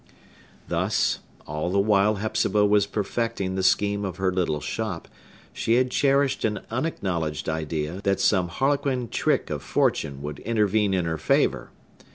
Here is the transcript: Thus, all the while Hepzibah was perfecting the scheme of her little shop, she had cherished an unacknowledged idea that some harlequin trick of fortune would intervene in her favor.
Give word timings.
Thus, 0.67 1.19
all 1.45 1.69
the 1.69 1.77
while 1.77 2.15
Hepzibah 2.15 2.65
was 2.65 2.87
perfecting 2.87 3.53
the 3.53 3.61
scheme 3.61 4.03
of 4.03 4.17
her 4.17 4.31
little 4.31 4.59
shop, 4.59 5.07
she 5.53 5.75
had 5.75 5.91
cherished 5.91 6.43
an 6.43 6.61
unacknowledged 6.71 7.47
idea 7.47 8.01
that 8.01 8.19
some 8.19 8.47
harlequin 8.47 9.09
trick 9.09 9.51
of 9.51 9.61
fortune 9.61 10.23
would 10.23 10.39
intervene 10.39 10.95
in 10.95 11.05
her 11.05 11.19
favor. 11.19 11.69